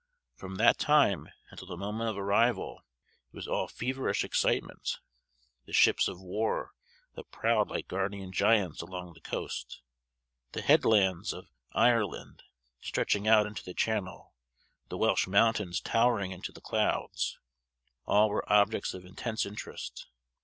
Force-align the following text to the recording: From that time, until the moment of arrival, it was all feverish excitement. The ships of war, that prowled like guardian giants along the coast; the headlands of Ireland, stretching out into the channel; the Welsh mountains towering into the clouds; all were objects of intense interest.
From 0.33 0.55
that 0.55 0.79
time, 0.79 1.29
until 1.51 1.67
the 1.67 1.77
moment 1.77 2.09
of 2.09 2.17
arrival, 2.17 2.81
it 3.31 3.35
was 3.35 3.47
all 3.47 3.67
feverish 3.67 4.23
excitement. 4.23 4.97
The 5.65 5.73
ships 5.73 6.07
of 6.07 6.19
war, 6.19 6.73
that 7.13 7.29
prowled 7.29 7.69
like 7.69 7.87
guardian 7.87 8.31
giants 8.31 8.81
along 8.81 9.13
the 9.13 9.21
coast; 9.21 9.79
the 10.53 10.63
headlands 10.63 11.33
of 11.33 11.49
Ireland, 11.73 12.41
stretching 12.81 13.27
out 13.27 13.45
into 13.45 13.63
the 13.63 13.75
channel; 13.75 14.33
the 14.89 14.97
Welsh 14.97 15.27
mountains 15.27 15.79
towering 15.79 16.31
into 16.31 16.51
the 16.51 16.61
clouds; 16.61 17.37
all 18.07 18.27
were 18.29 18.51
objects 18.51 18.95
of 18.95 19.05
intense 19.05 19.45
interest. 19.45 20.07